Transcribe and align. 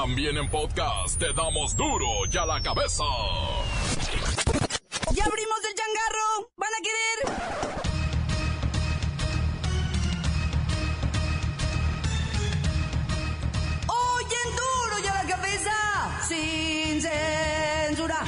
También 0.00 0.36
en 0.36 0.48
podcast 0.48 1.18
te 1.18 1.32
damos 1.32 1.74
duro 1.74 2.06
y 2.32 2.36
a 2.36 2.46
la 2.46 2.62
cabeza. 2.62 3.02
¡Ya 5.12 5.24
abrimos 5.24 5.58
el 5.68 5.74
changarro! 5.74 6.52
¿Van 6.56 6.70
a 6.72 6.80
querer? 6.86 7.18
¡Oyen 13.88 14.50
duro 14.54 14.98
y 15.02 15.06
a 15.08 15.14
la 15.14 15.26
cabeza! 15.26 15.74
¡Sin 16.28 17.02
censura! 17.02 18.24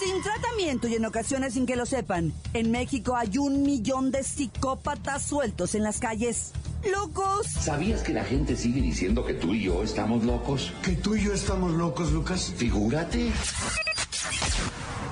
Sin 0.00 0.20
tratamiento 0.20 0.88
y 0.88 0.96
en 0.96 1.04
ocasiones 1.04 1.54
sin 1.54 1.64
que 1.64 1.76
lo 1.76 1.86
sepan, 1.86 2.32
en 2.54 2.72
México 2.72 3.14
hay 3.14 3.38
un 3.38 3.62
millón 3.62 4.10
de 4.10 4.24
psicópatas 4.24 5.22
sueltos 5.22 5.76
en 5.76 5.84
las 5.84 6.00
calles. 6.00 6.52
¡Locos! 6.90 7.46
¿Sabías 7.46 8.02
que 8.02 8.12
la 8.12 8.24
gente 8.24 8.56
sigue 8.56 8.80
diciendo 8.80 9.24
que 9.24 9.34
tú 9.34 9.54
y 9.54 9.64
yo 9.64 9.82
estamos 9.82 10.24
locos? 10.24 10.72
¿Que 10.82 10.92
tú 10.92 11.16
y 11.16 11.24
yo 11.24 11.32
estamos 11.32 11.72
locos, 11.72 12.12
Lucas? 12.12 12.52
Figúrate. 12.56 13.32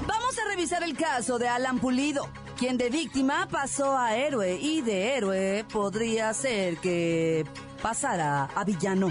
Vamos 0.07 0.39
a 0.39 0.51
revisar 0.51 0.83
el 0.83 0.97
caso 0.97 1.39
de 1.39 1.49
Alan 1.49 1.79
Pulido, 1.79 2.29
quien 2.57 2.77
de 2.77 2.91
víctima 2.91 3.49
pasó 3.51 3.97
a 3.97 4.17
héroe 4.17 4.59
y 4.61 4.83
de 4.83 5.17
héroe 5.17 5.65
podría 5.73 6.33
ser 6.35 6.79
que 6.79 7.45
pasara 7.83 8.45
a 8.55 8.65
villano. 8.65 9.11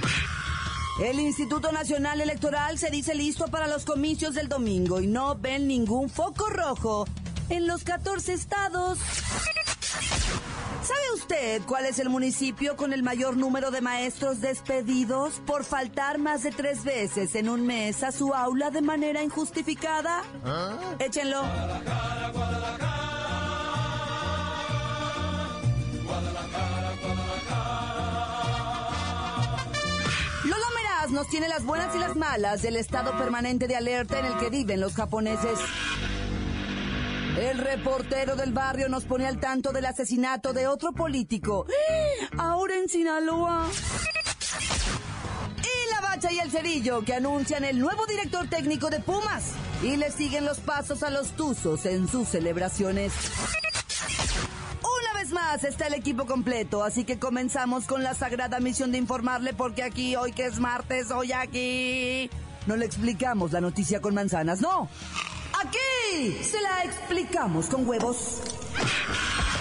El 1.01 1.19
Instituto 1.19 1.71
Nacional 1.71 2.21
Electoral 2.21 2.77
se 2.77 2.91
dice 2.91 3.15
listo 3.15 3.47
para 3.47 3.67
los 3.67 3.83
comicios 3.83 4.35
del 4.35 4.47
domingo 4.47 5.01
y 5.01 5.07
no 5.07 5.35
ven 5.35 5.67
ningún 5.67 6.09
foco 6.09 6.49
rojo 6.49 7.07
en 7.49 7.67
los 7.67 7.83
14 7.83 8.33
estados. 8.33 8.99
¿Sabe 10.83 11.13
usted 11.15 11.61
cuál 11.65 11.85
es 11.85 11.97
el 11.99 12.09
municipio 12.09 12.75
con 12.75 12.91
el 12.91 13.03
mayor 13.03 13.37
número 13.37 13.71
de 13.71 13.79
maestros 13.79 14.41
despedidos 14.41 15.41
por 15.45 15.63
faltar 15.63 16.17
más 16.17 16.43
de 16.43 16.51
tres 16.51 16.83
veces 16.83 17.35
en 17.35 17.47
un 17.47 17.65
mes 17.65 18.03
a 18.03 18.11
su 18.11 18.33
aula 18.33 18.69
de 18.69 18.81
manera 18.81 19.23
injustificada? 19.23 20.23
Échenlo. 20.99 21.41
Lola 30.43 30.65
Meraz 30.75 31.11
nos 31.11 31.29
tiene 31.29 31.47
las 31.47 31.63
buenas 31.63 31.95
y 31.95 31.99
las 31.99 32.17
malas 32.17 32.61
del 32.61 32.75
estado 32.75 33.17
permanente 33.17 33.69
de 33.69 33.77
alerta 33.77 34.19
en 34.19 34.25
el 34.25 34.37
que 34.37 34.49
viven 34.49 34.81
los 34.81 34.93
japoneses. 34.95 35.59
El 37.37 37.57
reportero 37.57 38.35
del 38.35 38.53
barrio 38.53 38.89
nos 38.89 39.05
pone 39.05 39.25
al 39.25 39.39
tanto 39.39 39.71
del 39.71 39.85
asesinato 39.87 40.53
de 40.53 40.67
otro 40.67 40.93
político. 40.93 41.65
Ahora 42.37 42.75
en 42.77 42.87
Sinaloa. 42.87 43.67
Y 45.57 45.91
la 45.91 46.01
bacha 46.01 46.31
y 46.31 46.37
el 46.37 46.51
cerillo 46.51 47.03
que 47.03 47.15
anuncian 47.15 47.63
el 47.63 47.79
nuevo 47.79 48.05
director 48.05 48.47
técnico 48.47 48.91
de 48.91 48.99
Pumas. 48.99 49.53
Y 49.81 49.97
le 49.97 50.11
siguen 50.11 50.45
los 50.45 50.59
pasos 50.59 51.01
a 51.01 51.09
los 51.09 51.31
Tuzos 51.31 51.87
en 51.87 52.07
sus 52.07 52.27
celebraciones. 52.27 53.13
Una 54.81 55.19
vez 55.19 55.31
más 55.31 55.63
está 55.63 55.87
el 55.87 55.95
equipo 55.95 56.27
completo, 56.27 56.83
así 56.83 57.03
que 57.03 57.17
comenzamos 57.17 57.85
con 57.85 58.03
la 58.03 58.13
sagrada 58.13 58.59
misión 58.59 58.91
de 58.91 58.99
informarle 58.99 59.53
porque 59.53 59.81
aquí, 59.81 60.15
hoy 60.15 60.33
que 60.33 60.45
es 60.45 60.59
martes, 60.59 61.09
hoy 61.09 61.31
aquí... 61.31 62.29
No 62.67 62.77
le 62.77 62.85
explicamos 62.85 63.51
la 63.51 63.59
noticia 63.59 63.99
con 63.99 64.13
manzanas, 64.13 64.61
no. 64.61 64.87
Se 66.13 66.61
la 66.61 66.83
explicamos 66.83 67.65
con 67.65 67.87
huevos. 67.87 68.39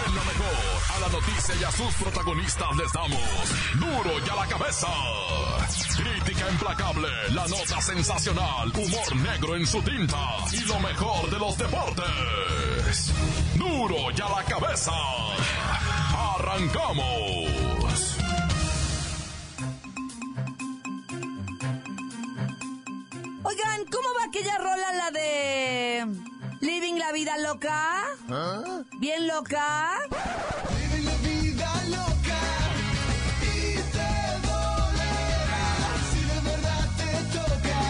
Lo 0.04 0.22
mejor, 0.22 0.54
a 0.94 1.00
la 1.00 1.08
noticia 1.08 1.54
y 1.58 1.64
a 1.64 1.72
sus 1.72 1.94
protagonistas 1.94 2.76
les 2.76 2.92
damos 2.92 3.18
duro 3.80 4.18
y 4.18 4.28
a 4.28 4.34
la 4.34 4.46
cabeza. 4.46 4.86
Crítica 5.96 6.50
implacable, 6.50 7.08
la 7.30 7.46
nota 7.48 7.80
sensacional, 7.80 8.70
humor 8.76 9.16
negro 9.16 9.56
en 9.56 9.66
su 9.66 9.80
tinta 9.80 10.36
y 10.52 10.60
lo 10.64 10.78
mejor 10.80 11.30
de 11.30 11.38
los 11.38 11.56
deportes. 11.56 13.14
Duro 13.54 14.10
y 14.14 14.20
a 14.20 14.28
la 14.28 14.44
cabeza. 14.44 14.92
Arrancamos. 16.36 17.71
La 27.02 27.10
vida 27.10 27.36
loca? 27.38 28.04
¿Bien 29.00 29.26
loca? 29.26 29.90
Vive 30.70 31.02
la 31.02 31.16
vida 31.16 31.70
loca 31.88 32.40
y 33.42 33.74
te 33.94 34.12
dolerá 34.46 35.66
si 36.12 36.20
de 36.30 36.40
verdad 36.48 36.86
te 36.98 37.38
toca. 37.38 37.80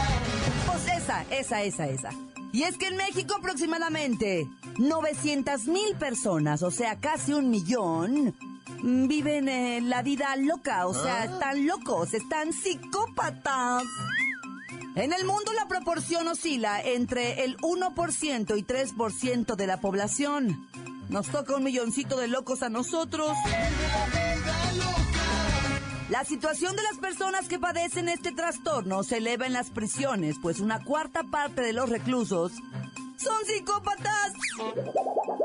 Pues 0.67 0.89
esa, 0.97 1.25
esa, 1.31 1.63
esa, 1.63 1.87
esa. 1.89 2.11
Y 2.53 2.63
es 2.63 2.79
que 2.79 2.87
en 2.87 2.97
México 2.97 3.35
aproximadamente 3.37 4.49
900 4.79 5.67
mil 5.67 5.95
personas, 5.97 6.63
o 6.63 6.71
sea, 6.71 6.99
casi 6.99 7.35
un 7.35 7.51
millón, 7.51 8.35
mm, 8.83 9.09
viven 9.09 9.49
eh, 9.49 9.81
la 9.83 10.01
vida 10.03 10.35
loca, 10.37 10.87
o 10.87 10.95
sea, 10.95 11.25
están 11.25 11.67
locos, 11.67 12.15
están 12.15 12.55
psicópatas. 12.55 13.83
En 14.95 15.13
el 15.13 15.25
mundo 15.25 15.53
la 15.55 15.67
proporción 15.69 16.29
oscila 16.29 16.81
entre 16.83 17.45
el 17.45 17.57
1% 17.59 18.59
y 18.59 18.63
3% 18.63 19.57
de 19.57 19.67
la 19.67 19.81
población. 19.81 20.69
Nos 21.09 21.29
toca 21.29 21.57
un 21.57 21.65
milloncito 21.65 22.19
de 22.19 22.29
locos 22.29 22.63
a 22.63 22.69
nosotros. 22.69 23.33
La 26.11 26.25
situación 26.25 26.77
de 26.77 26.83
las 26.83 26.99
personas 26.99 27.49
que 27.49 27.59
padecen 27.59 28.11
este 28.11 28.33
trastorno 28.33 29.03
se 29.03 29.17
eleva 29.17 29.47
en 29.47 29.55
las 29.55 29.71
prisiones, 29.71 30.37
pues 30.43 30.61
una 30.61 30.85
cuarta 30.85 31.23
parte 31.23 31.63
de 31.63 31.73
los 31.73 31.89
reclusos 31.89 32.53
son 33.17 33.47
psicópatas. 33.47 34.33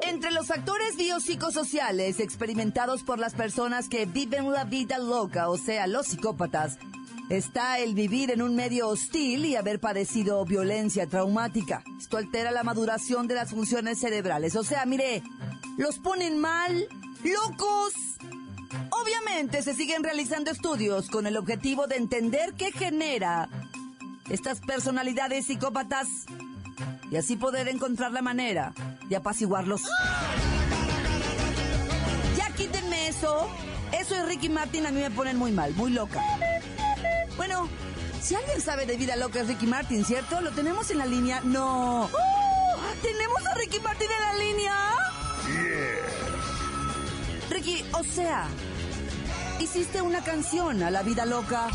Entre 0.01 0.31
los 0.31 0.47
factores 0.47 0.97
biopsicosociales 0.97 2.19
experimentados 2.19 3.03
por 3.03 3.17
las 3.17 3.33
personas 3.33 3.87
que 3.87 4.05
viven 4.05 4.51
la 4.51 4.65
vida 4.65 4.97
loca, 4.97 5.49
o 5.49 5.57
sea, 5.57 5.87
los 5.87 6.07
psicópatas, 6.07 6.77
está 7.29 7.79
el 7.79 7.93
vivir 7.93 8.31
en 8.31 8.41
un 8.41 8.55
medio 8.55 8.87
hostil 8.87 9.45
y 9.45 9.55
haber 9.55 9.79
padecido 9.79 10.43
violencia 10.45 11.07
traumática. 11.07 11.83
Esto 11.99 12.17
altera 12.17 12.51
la 12.51 12.63
maduración 12.63 13.27
de 13.27 13.35
las 13.35 13.51
funciones 13.51 13.99
cerebrales. 13.99 14.55
O 14.55 14.63
sea, 14.63 14.85
mire, 14.85 15.23
los 15.77 15.99
ponen 15.99 16.39
mal, 16.39 16.87
locos. 17.23 17.93
Obviamente 18.89 19.61
se 19.61 19.73
siguen 19.73 20.03
realizando 20.03 20.51
estudios 20.51 21.09
con 21.09 21.27
el 21.27 21.37
objetivo 21.37 21.87
de 21.87 21.97
entender 21.97 22.53
qué 22.53 22.71
genera 22.71 23.49
estas 24.29 24.59
personalidades 24.59 25.45
psicópatas 25.45 26.07
y 27.11 27.15
así 27.15 27.35
poder 27.35 27.67
encontrar 27.69 28.11
la 28.11 28.21
manera 28.21 28.73
de 29.07 29.15
apaciguarlos. 29.15 29.81
Ya 32.37 32.53
quítenme 32.55 33.07
eso. 33.07 33.47
Eso 33.97 34.15
es 34.15 34.25
Ricky 34.25 34.49
Martin, 34.49 34.85
a 34.85 34.91
mí 34.91 34.99
me 34.99 35.11
ponen 35.11 35.37
muy 35.37 35.51
mal, 35.51 35.73
muy 35.75 35.91
loca. 35.91 36.21
Bueno, 37.37 37.69
si 38.21 38.35
alguien 38.35 38.61
sabe 38.61 38.85
de 38.85 38.97
vida 38.97 39.15
loca 39.15 39.39
es 39.41 39.47
Ricky 39.47 39.67
Martin, 39.67 40.03
¿cierto? 40.03 40.41
¿Lo 40.41 40.51
tenemos 40.51 40.89
en 40.91 40.97
la 40.97 41.05
línea? 41.05 41.41
No. 41.43 42.05
¡Oh! 42.05 42.09
¿Tenemos 43.01 43.45
a 43.45 43.53
Ricky 43.53 43.79
Martin 43.79 44.07
en 44.11 44.21
la 44.21 44.43
línea? 44.43 44.73
Ricky, 47.49 47.85
o 47.93 48.03
sea, 48.03 48.47
hiciste 49.59 50.01
una 50.01 50.23
canción 50.23 50.83
a 50.83 50.91
la 50.91 51.03
vida 51.03 51.25
loca. 51.25 51.67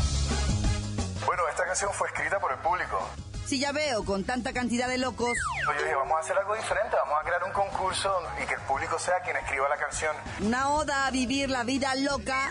Bueno, 1.25 1.43
esta 1.49 1.65
canción 1.65 1.91
fue 1.93 2.07
escrita 2.09 2.39
por 2.39 2.51
el 2.51 2.59
público. 2.59 3.09
Si 3.45 3.59
ya 3.59 3.71
veo, 3.71 4.03
con 4.03 4.23
tanta 4.23 4.53
cantidad 4.53 4.87
de 4.87 4.97
locos, 4.97 5.37
Yo 5.65 5.71
dije, 5.83 5.95
vamos 5.95 6.17
a 6.17 6.19
hacer 6.21 6.37
algo 6.37 6.55
diferente, 6.55 6.95
vamos 7.05 7.19
a 7.21 7.25
crear 7.25 7.43
un 7.43 7.51
concurso 7.51 8.11
y 8.41 8.45
que 8.45 8.53
el 8.53 8.61
público 8.61 8.97
sea 8.99 9.19
quien 9.21 9.35
escriba 9.37 9.67
la 9.69 9.77
canción. 9.77 10.15
una 10.41 10.69
oda 10.71 11.07
a 11.07 11.11
vivir 11.11 11.49
la 11.49 11.63
vida 11.63 11.93
loca, 11.95 12.49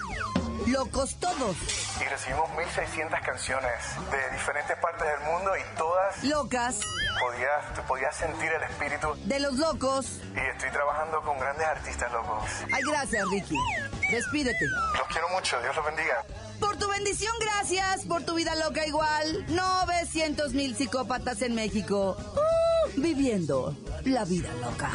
locos 0.66 1.16
todos, 1.20 1.56
Y 2.00 2.04
recibimos 2.04 2.50
1600 2.56 3.20
canciones 3.20 3.72
de 4.10 4.30
diferentes 4.32 4.76
partes 4.78 5.06
del 5.06 5.20
mundo 5.32 5.50
y 5.56 5.76
todas 5.76 6.24
locas, 6.24 6.80
podías, 7.20 7.80
podías 7.86 8.16
sentir 8.16 8.50
el 8.52 8.62
espíritu. 8.62 9.14
de 9.24 9.40
los 9.40 9.54
locos. 9.54 10.20
Y 10.34 10.38
estoy 10.38 10.70
trabajando 10.70 11.20
con 11.22 11.38
grandes 11.38 11.66
artistas 11.66 12.12
locos. 12.12 12.42
Ay, 12.72 12.82
gracias, 12.88 13.28
Ricky. 13.30 13.56
Despídete. 14.10 14.66
Los 14.98 15.08
quiero 15.08 15.28
mucho, 15.30 15.60
Dios 15.62 15.74
los 15.76 15.84
bendiga. 15.84 16.24
Por 16.60 16.76
tu 16.76 16.88
bendición, 16.88 17.32
gracias. 17.40 18.04
Por 18.04 18.22
tu 18.24 18.34
vida 18.34 18.54
loca 18.56 18.86
igual. 18.86 19.44
900 19.48 20.52
mil 20.54 20.76
psicópatas 20.76 21.42
en 21.42 21.54
México. 21.54 22.16
Uh, 22.18 23.00
viviendo 23.00 23.76
la 24.04 24.24
vida 24.24 24.52
loca. 24.60 24.90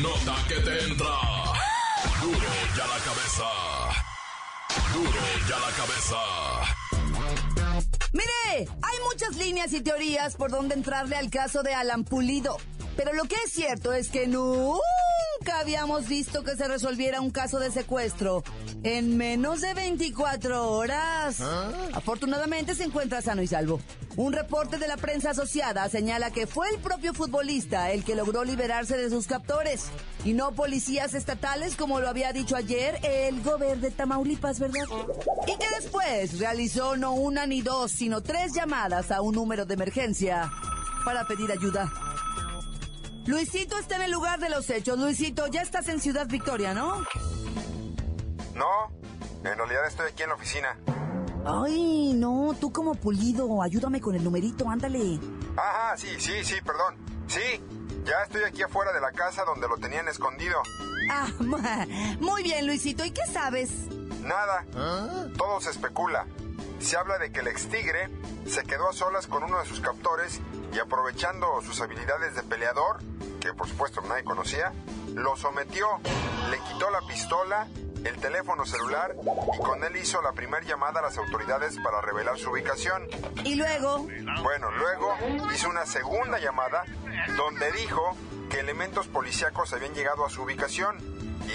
Nota 0.00 0.36
que 0.48 0.54
te 0.54 0.84
entra. 0.84 1.18
Duro 2.22 2.38
y 2.38 2.80
a 2.80 2.86
la 2.86 2.98
cabeza. 3.04 3.44
Duro 4.94 5.20
y 5.48 5.52
a 5.52 5.58
la 5.58 5.70
cabeza. 5.76 6.16
Mire, 8.12 8.70
hay 8.82 8.98
muchas 9.10 9.36
líneas 9.36 9.72
y 9.74 9.82
teorías 9.82 10.36
por 10.36 10.50
donde 10.50 10.74
entrarle 10.76 11.16
al 11.16 11.28
caso 11.28 11.62
de 11.62 11.74
Alan 11.74 12.04
Pulido. 12.04 12.56
Pero 12.96 13.12
lo 13.12 13.24
que 13.24 13.36
es 13.44 13.52
cierto 13.52 13.92
es 13.92 14.08
que 14.08 14.26
nunca 15.42 15.58
habíamos 15.58 16.06
visto 16.06 16.44
que 16.44 16.54
se 16.54 16.68
resolviera 16.68 17.20
un 17.20 17.32
caso 17.32 17.58
de 17.58 17.72
secuestro 17.72 18.44
en 18.84 19.16
menos 19.16 19.60
de 19.60 19.74
24 19.74 20.70
horas. 20.70 21.40
Afortunadamente 21.92 22.76
se 22.76 22.84
encuentra 22.84 23.22
sano 23.22 23.42
y 23.42 23.48
salvo. 23.48 23.80
Un 24.14 24.32
reporte 24.32 24.78
de 24.78 24.86
la 24.86 24.96
prensa 24.96 25.30
asociada 25.30 25.88
señala 25.88 26.30
que 26.30 26.46
fue 26.46 26.68
el 26.68 26.78
propio 26.78 27.12
futbolista 27.12 27.90
el 27.90 28.04
que 28.04 28.14
logró 28.14 28.44
liberarse 28.44 28.96
de 28.96 29.10
sus 29.10 29.26
captores 29.26 29.86
y 30.24 30.32
no 30.32 30.52
policías 30.52 31.12
estatales 31.12 31.74
como 31.74 31.98
lo 31.98 32.08
había 32.08 32.32
dicho 32.32 32.54
ayer 32.54 33.00
el 33.02 33.42
gobernador 33.42 33.80
de 33.80 33.90
Tamaulipas, 33.90 34.60
¿verdad? 34.60 34.84
Y 35.48 35.58
que 35.58 35.66
después 35.80 36.38
realizó 36.38 36.96
no 36.96 37.14
una 37.14 37.46
ni 37.46 37.62
dos, 37.62 37.90
sino 37.90 38.20
tres 38.20 38.52
llamadas 38.54 39.10
a 39.10 39.22
un 39.22 39.34
número 39.34 39.66
de 39.66 39.74
emergencia 39.74 40.52
para 41.04 41.26
pedir 41.26 41.50
ayuda. 41.50 42.11
Luisito 43.26 43.78
está 43.78 43.96
en 43.96 44.02
el 44.02 44.10
lugar 44.10 44.40
de 44.40 44.48
los 44.50 44.68
hechos. 44.70 44.98
Luisito, 44.98 45.46
ya 45.46 45.62
estás 45.62 45.88
en 45.88 46.00
Ciudad 46.00 46.26
Victoria, 46.26 46.74
¿no? 46.74 46.98
No, 48.54 48.90
en 49.44 49.56
realidad 49.56 49.86
estoy 49.86 50.10
aquí 50.10 50.22
en 50.22 50.28
la 50.30 50.34
oficina. 50.34 50.76
Ay, 51.44 52.12
no, 52.14 52.54
tú 52.60 52.72
como 52.72 52.94
pulido, 52.94 53.62
ayúdame 53.62 54.00
con 54.00 54.14
el 54.14 54.22
numerito, 54.22 54.68
ándale. 54.68 55.18
Ajá, 55.56 55.96
sí, 55.96 56.08
sí, 56.18 56.44
sí, 56.44 56.54
perdón. 56.64 56.96
Sí, 57.26 57.40
ya 58.04 58.22
estoy 58.24 58.42
aquí 58.44 58.62
afuera 58.62 58.92
de 58.92 59.00
la 59.00 59.12
casa 59.12 59.44
donde 59.44 59.68
lo 59.68 59.76
tenían 59.78 60.08
escondido. 60.08 60.60
Ah, 61.10 61.26
muy 62.20 62.42
bien, 62.42 62.66
Luisito. 62.66 63.04
¿Y 63.04 63.10
qué 63.10 63.22
sabes? 63.32 63.70
Nada. 64.22 64.64
Todo 65.36 65.60
se 65.60 65.70
especula. 65.70 66.26
Se 66.80 66.96
habla 66.96 67.18
de 67.18 67.30
que 67.32 67.40
el 67.40 67.48
ex 67.48 67.68
tigre 67.68 68.10
se 68.46 68.64
quedó 68.64 68.88
a 68.88 68.92
solas 68.92 69.26
con 69.26 69.44
uno 69.44 69.58
de 69.60 69.66
sus 69.66 69.80
captores 69.80 70.40
y 70.72 70.78
aprovechando 70.78 71.60
sus 71.62 71.80
habilidades 71.80 72.34
de 72.34 72.42
peleador, 72.42 73.00
que 73.42 73.52
por 73.52 73.66
supuesto 73.66 74.00
nadie 74.02 74.22
conocía, 74.22 74.72
lo 75.14 75.36
sometió, 75.36 75.86
le 76.48 76.58
quitó 76.60 76.90
la 76.90 77.00
pistola, 77.00 77.66
el 78.04 78.16
teléfono 78.18 78.64
celular 78.64 79.16
y 79.54 79.58
con 79.58 79.82
él 79.82 79.96
hizo 79.96 80.22
la 80.22 80.32
primera 80.32 80.64
llamada 80.64 81.00
a 81.00 81.02
las 81.02 81.18
autoridades 81.18 81.76
para 81.82 82.00
revelar 82.00 82.38
su 82.38 82.50
ubicación. 82.50 83.08
Y 83.44 83.56
luego, 83.56 84.06
Bueno, 84.42 84.70
luego 84.70 85.16
hizo 85.52 85.68
una 85.68 85.86
segunda 85.86 86.38
llamada 86.38 86.84
donde 87.36 87.72
dijo 87.72 88.16
que 88.48 88.60
elementos 88.60 89.08
policíacos 89.08 89.72
habían 89.72 89.92
llegado 89.94 90.24
a 90.24 90.30
su 90.30 90.42
ubicación 90.42 90.96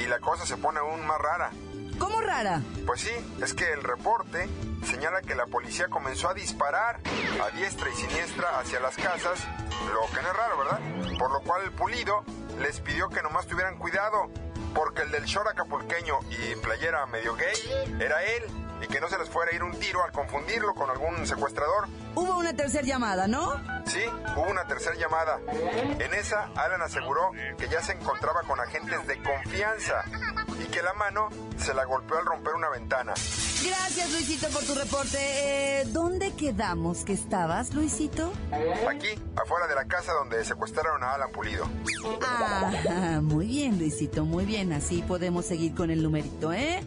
y 0.02 0.08
la 0.08 0.20
cosa 0.20 0.46
se 0.46 0.58
pone 0.58 0.80
aún 0.80 1.06
más 1.06 1.20
rara. 1.20 1.52
¿Cómo 1.98 2.22
rara? 2.22 2.62
Pues 2.86 3.02
sí, 3.02 3.12
es 3.42 3.54
que 3.54 3.72
el 3.72 3.84
reporte 3.84 4.48
señala 4.86 5.22
que 5.22 5.36
la 5.36 5.46
policía 5.46 5.88
comenzó 5.88 6.30
a 6.30 6.34
disparar 6.34 7.00
a 7.44 7.56
diestra 7.56 7.90
y 7.90 7.94
siniestra 7.94 8.60
hacia 8.60 8.80
las 8.80 8.96
casas, 8.96 9.40
lo 9.94 10.08
que 10.16 10.22
no 10.22 10.30
es 10.30 10.38
raro, 10.38 10.58
¿verdad? 10.58 10.80
Por 11.18 11.32
lo 11.32 11.42
cual 11.42 11.64
el 11.64 11.72
pulido 11.72 12.24
les 12.60 12.80
pidió 12.80 13.10
que 13.10 13.22
nomás 13.22 13.48
tuvieran 13.48 13.78
cuidado, 13.78 14.30
porque 14.74 15.04
el 15.04 15.12
del 15.12 15.26
short 15.26 15.48
acapulqueño 15.48 16.20
y 16.30 16.56
playera 16.56 17.06
medio 17.08 17.36
gay 17.36 17.56
era 18.00 18.24
él, 18.24 18.44
y 18.82 18.88
que 18.88 19.00
no 19.00 19.08
se 19.10 19.18
les 19.18 19.30
fuera 19.30 19.52
a 19.52 19.56
ir 19.56 19.64
un 19.64 19.78
tiro 19.80 20.04
al 20.04 20.12
confundirlo 20.12 20.74
con 20.74 20.90
algún 20.90 21.26
secuestrador. 21.26 21.88
Hubo 22.16 22.38
una 22.38 22.54
tercera 22.54 22.84
llamada, 22.86 23.28
¿no? 23.28 23.54
Sí, 23.86 24.02
hubo 24.36 24.50
una 24.50 24.66
tercera 24.66 24.96
llamada. 24.96 25.40
En 26.00 26.14
esa, 26.14 26.50
Alan 26.56 26.82
aseguró 26.82 27.32
que 27.58 27.68
ya 27.68 27.82
se 27.82 27.94
encontraba 27.94 28.42
con 28.44 28.60
agentes 28.60 29.06
de 29.08 29.22
confianza 29.22 30.04
y 30.60 30.66
que 30.66 30.82
la 30.82 30.94
mano 30.94 31.30
se 31.58 31.74
la 31.74 31.86
golpeó 31.86 32.18
al 32.18 32.26
romper 32.26 32.54
una 32.54 32.70
ventana. 32.70 33.14
Gracias, 33.66 34.12
Luisito, 34.12 34.48
por 34.50 34.64
tu 34.64 34.76
reporte. 34.76 35.18
Eh, 35.20 35.84
¿Dónde 35.88 36.34
quedamos 36.36 37.04
que 37.04 37.14
estabas, 37.14 37.74
Luisito? 37.74 38.32
Aquí, 38.88 39.10
afuera 39.36 39.68
de 39.68 39.76
la 39.76 39.86
casa 39.86 40.14
donde 40.14 40.44
secuestraron 40.46 41.04
a 41.04 41.14
Alan 41.14 41.32
Pulido. 41.32 41.68
Ah, 42.22 43.20
muy 43.22 43.48
bien, 43.48 43.80
Luisito, 43.80 44.26
muy 44.26 44.46
bien. 44.46 44.74
Así 44.74 45.02
podemos 45.02 45.46
seguir 45.46 45.74
con 45.74 45.90
el 45.90 46.04
numerito, 46.04 46.54
¿eh? 46.54 46.84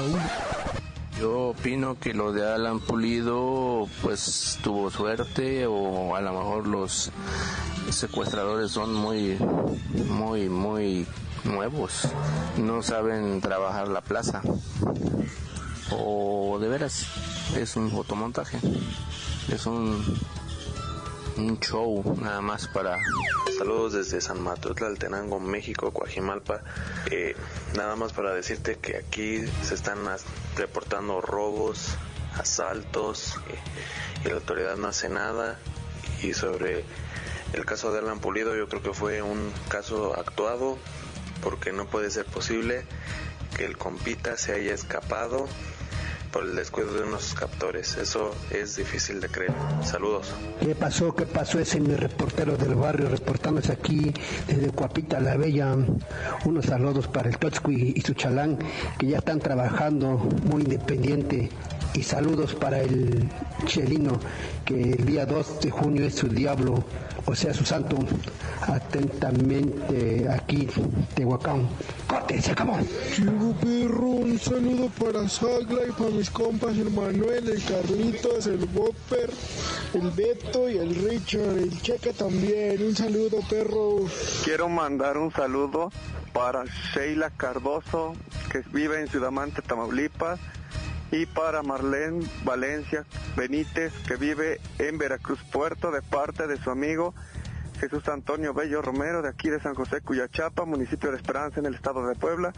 Yo 1.21 1.49
opino 1.49 1.99
que 1.99 2.15
lo 2.15 2.33
de 2.33 2.51
Alan 2.51 2.81
Pulido 2.81 3.87
pues 4.01 4.59
tuvo 4.63 4.91
suerte 4.91 5.67
o 5.67 6.17
a 6.17 6.23
lo 6.23 6.33
mejor 6.33 6.67
los 6.67 7.13
secuestradores 7.91 8.71
son 8.71 8.95
muy 8.95 9.37
muy 10.09 10.49
muy 10.49 11.07
nuevos, 11.49 12.09
no 12.57 12.83
saben 12.83 13.41
trabajar 13.41 13.89
la 13.89 14.01
plaza 14.01 14.43
o 15.91 16.59
de 16.61 16.69
veras 16.69 17.07
es 17.57 17.77
un 17.77 17.91
fotomontaje, 17.91 18.59
es 19.49 19.67
un 19.67 20.05
un 21.39 21.61
show 21.61 22.03
nada 22.21 22.41
más 22.41 22.67
para 22.67 22.99
Saludos 23.59 23.93
desde 23.93 24.21
San 24.21 24.41
Mateo 24.41 24.73
Tlaltenango, 24.73 25.41
México, 25.41 25.93
Coajimalpa. 25.93 26.61
Eh, 27.11 27.35
nada 27.75 27.97
más 27.97 28.13
para 28.13 28.33
decirte 28.33 28.77
que 28.77 28.97
aquí 28.97 29.45
se 29.65 29.75
están 29.75 29.99
reportando 30.57 31.21
robos, 31.21 31.97
asaltos 32.37 33.35
eh, 33.49 34.25
y 34.25 34.29
la 34.29 34.37
autoridad 34.37 34.77
no 34.77 34.87
hace 34.87 35.09
nada. 35.09 35.59
Y 36.23 36.35
sobre 36.35 36.85
el 37.53 37.65
caso 37.65 37.93
de 37.93 37.99
Alan 37.99 38.21
Pulido, 38.21 38.57
yo 38.57 38.69
creo 38.69 38.81
que 38.81 38.93
fue 38.93 39.23
un 39.23 39.53
caso 39.69 40.15
actuado 40.15 40.79
porque 41.43 41.73
no 41.73 41.87
puede 41.87 42.11
ser 42.11 42.25
posible 42.27 42.85
que 43.57 43.65
el 43.65 43.77
compita 43.77 44.37
se 44.37 44.53
haya 44.53 44.75
escapado 44.75 45.49
por 46.33 46.45
el 46.45 46.55
descuido 46.57 46.93
de 46.93 47.03
unos 47.03 47.35
captores. 47.35 47.97
Eso 47.97 48.35
es 48.51 48.77
difícil 48.77 49.21
de 49.21 49.29
creer. 49.29 49.53
Saludos. 49.83 50.33
¿Qué 50.61 50.75
pasó? 50.75 51.15
¿Qué 51.15 51.27
pasó? 51.27 51.59
Ese 51.59 51.79
es 51.79 51.85
mi 51.85 51.95
reportero 51.95 52.57
del 52.57 52.75
barrio 52.75 53.09
reportándose 53.09 53.73
aquí 53.73 54.13
desde 54.47 54.71
Cuapita 54.71 55.21
la 55.21 55.37
Bella. 55.37 55.77
Unos 56.45 56.67
saludos 56.67 57.09
para 57.09 57.29
el 57.29 57.39
Totsqui 57.39 57.95
y 57.97 58.01
su 58.03 58.15
chalán 58.15 58.59
que 58.99 59.07
ya 59.07 59.19
están 59.19 59.41
trabajando 59.41 60.17
muy 60.45 60.63
independiente. 60.63 61.51
Y 61.95 62.03
saludos 62.03 62.55
para 62.55 62.81
el 62.81 63.29
Chelino 63.65 64.21
que 64.69 64.83
el 64.83 65.07
día 65.07 65.25
2 65.25 65.61
de 65.63 65.71
junio 65.71 66.05
es 66.05 66.17
su 66.17 66.29
diablo, 66.29 66.85
o 67.25 67.35
sea, 67.35 67.55
su 67.55 67.65
santo. 67.65 67.97
Atentamente 68.61 70.29
aquí, 70.29 70.69
Tehuacán. 71.15 71.67
¡Corte! 72.07 72.43
¡Se 72.43 72.51
acabó! 72.51 72.79
Chivo 73.15 73.55
perro, 73.63 74.09
un 74.09 74.39
saludo 74.39 74.91
para 75.03 75.27
Sagla 75.27 75.87
y 75.89 75.93
para 75.93 76.11
mis 76.11 76.29
compas, 76.29 76.77
el 76.77 76.91
Manuel, 76.91 77.49
el 77.49 77.65
Carlitos, 77.65 78.47
el 78.47 78.69
Whopper, 78.75 79.31
el 79.95 80.11
Beto 80.11 80.69
y 80.69 80.77
el 80.77 80.95
Richard, 80.97 81.57
el 81.57 81.81
Cheque 81.81 82.13
también. 82.13 82.83
Un 82.83 82.95
saludo, 82.95 83.39
perro. 83.49 84.05
Quiero 84.45 84.69
mandar 84.69 85.17
un 85.17 85.33
saludo 85.33 85.91
para 86.35 86.65
Sheila 86.93 87.31
Cardoso, 87.31 88.13
que 88.53 88.63
vive 88.71 89.01
en 89.01 89.09
Sudamante, 89.09 89.63
Tamaulipas, 89.63 90.39
y 91.11 91.27
para 91.27 91.63
Marlene 91.63 92.27
Valencia 92.45 93.05
Benítez, 93.37 93.93
que 94.07 94.17
vive 94.17 94.61
en 94.79 94.99
Veracruz 94.99 95.41
Puerto, 95.51 95.91
de 95.91 96.03
parte 96.03 96.47
de 96.47 96.59
su 96.59 96.71
amigo 96.71 97.15
Jesús 97.79 98.09
Antonio 98.09 98.53
Bello 98.53 98.83
Romero, 98.83 99.23
de 99.23 99.29
aquí 99.29 99.49
de 99.49 99.61
San 99.61 99.75
José 99.75 100.01
Cuyachapa, 100.01 100.65
municipio 100.65 101.11
de 101.11 101.17
Esperanza, 101.17 101.61
en 101.61 101.67
el 101.67 101.75
estado 101.75 102.07
de 102.07 102.15
Puebla. 102.15 102.53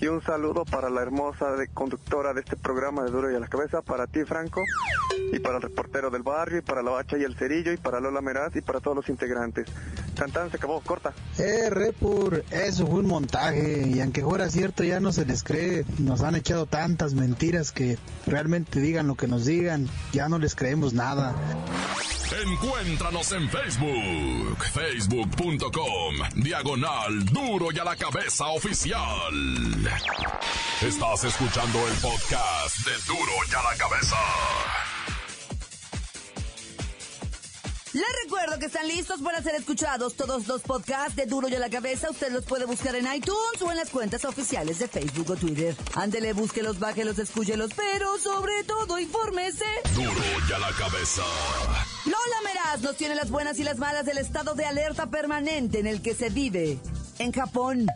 Y 0.00 0.06
un 0.06 0.22
saludo 0.22 0.64
para 0.64 0.88
la 0.88 1.02
hermosa 1.02 1.46
conductora 1.74 2.32
de 2.32 2.40
este 2.40 2.56
programa 2.56 3.02
de 3.04 3.10
Duro 3.10 3.30
y 3.30 3.34
a 3.34 3.40
la 3.40 3.48
Cabeza, 3.48 3.82
para 3.82 4.06
ti, 4.06 4.24
Franco, 4.24 4.62
y 5.32 5.38
para 5.40 5.56
el 5.56 5.62
reportero 5.62 6.10
del 6.10 6.22
barrio, 6.22 6.58
y 6.58 6.62
para 6.62 6.82
la 6.82 6.92
Bacha 6.92 7.18
y 7.18 7.24
el 7.24 7.36
Cerillo, 7.36 7.72
y 7.72 7.76
para 7.76 8.00
Lola 8.00 8.20
Meraz, 8.20 8.54
y 8.56 8.60
para 8.60 8.80
todos 8.80 8.96
los 8.96 9.08
integrantes. 9.08 9.66
Tantan 10.14 10.50
se 10.50 10.56
acabó, 10.56 10.80
corta. 10.80 11.12
Eh, 11.38 11.70
Repur, 11.70 12.44
eso 12.50 12.86
fue 12.86 13.00
un 13.00 13.06
montaje 13.06 13.86
y 13.86 14.00
aunque 14.00 14.22
fuera 14.22 14.50
cierto 14.50 14.84
ya 14.84 15.00
no 15.00 15.12
se 15.12 15.24
les 15.24 15.42
cree. 15.42 15.84
Nos 15.98 16.22
han 16.22 16.34
echado 16.34 16.66
tantas 16.66 17.14
mentiras 17.14 17.72
que 17.72 17.98
realmente 18.26 18.80
digan 18.80 19.06
lo 19.06 19.14
que 19.14 19.28
nos 19.28 19.46
digan, 19.46 19.88
ya 20.12 20.28
no 20.28 20.38
les 20.38 20.54
creemos 20.54 20.92
nada. 20.92 21.34
Encuéntranos 22.32 23.32
en 23.32 23.48
Facebook, 23.50 24.64
facebook.com, 24.72 26.14
diagonal 26.36 27.24
duro 27.24 27.72
y 27.72 27.78
a 27.80 27.84
la 27.84 27.96
cabeza 27.96 28.46
oficial. 28.46 29.34
Estás 30.80 31.24
escuchando 31.24 31.88
el 31.88 31.94
podcast 31.94 32.86
de 32.86 32.92
duro 33.08 33.32
y 33.50 33.54
a 33.54 33.62
la 33.62 33.76
cabeza. 33.76 34.16
Les 37.92 38.04
recuerdo 38.22 38.56
que 38.60 38.66
están 38.66 38.86
listos 38.86 39.20
para 39.20 39.42
ser 39.42 39.56
escuchados 39.56 40.14
todos 40.14 40.46
los 40.46 40.62
podcasts 40.62 41.16
de 41.16 41.26
Duro 41.26 41.48
y 41.48 41.56
a 41.56 41.58
la 41.58 41.68
Cabeza. 41.68 42.08
Usted 42.08 42.30
los 42.30 42.44
puede 42.44 42.64
buscar 42.64 42.94
en 42.94 43.12
iTunes 43.12 43.60
o 43.60 43.70
en 43.72 43.76
las 43.76 43.90
cuentas 43.90 44.24
oficiales 44.24 44.78
de 44.78 44.86
Facebook 44.86 45.28
o 45.30 45.34
Twitter. 45.34 45.74
Ándele, 45.96 46.32
búsquelos, 46.32 46.78
bájelos, 46.78 47.18
escúchelos, 47.18 47.72
pero 47.74 48.16
sobre 48.18 48.62
todo 48.62 48.96
infórmese. 49.00 49.64
Duro 49.96 50.12
y 50.48 50.52
a 50.52 50.58
la 50.60 50.70
cabeza. 50.70 51.22
Lola 52.04 52.40
Meraz 52.44 52.80
nos 52.80 52.96
tiene 52.96 53.16
las 53.16 53.28
buenas 53.28 53.58
y 53.58 53.64
las 53.64 53.78
malas 53.78 54.06
del 54.06 54.18
estado 54.18 54.54
de 54.54 54.66
alerta 54.66 55.06
permanente 55.06 55.80
en 55.80 55.88
el 55.88 56.00
que 56.00 56.14
se 56.14 56.30
vive 56.30 56.78
en 57.18 57.32
Japón. 57.32 57.88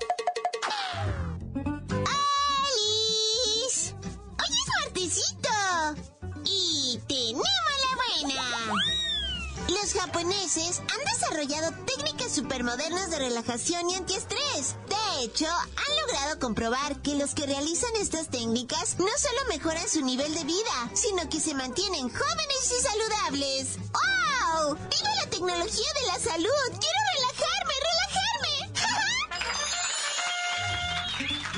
Han 10.32 11.04
desarrollado 11.04 11.72
técnicas 11.84 12.32
supermodernas 12.32 13.10
de 13.10 13.18
relajación 13.18 13.90
y 13.90 13.94
antiestrés. 13.96 14.76
De 14.88 15.24
hecho, 15.24 15.46
han 15.46 16.06
logrado 16.06 16.38
comprobar 16.38 17.02
que 17.02 17.14
los 17.16 17.34
que 17.34 17.44
realizan 17.46 17.90
estas 18.00 18.28
técnicas 18.28 18.98
no 18.98 19.06
solo 19.18 19.38
mejoran 19.48 19.86
su 19.86 20.02
nivel 20.02 20.32
de 20.34 20.44
vida, 20.44 20.90
sino 20.94 21.28
que 21.28 21.40
se 21.40 21.54
mantienen 21.54 22.08
jóvenes 22.08 22.72
y 22.78 22.82
saludables. 22.82 23.78
¡Wow! 23.92 24.74
¡Viva 24.76 25.14
la 25.22 25.30
tecnología 25.30 25.92
de 26.00 26.06
la 26.06 26.18
salud! 26.18 26.70
¡Quiero 26.80 27.00
relajarme, 27.16 27.74
relajarme! 27.90 28.72